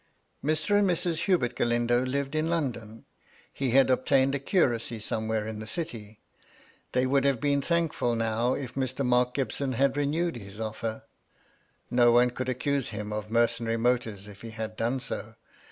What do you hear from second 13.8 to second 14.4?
tives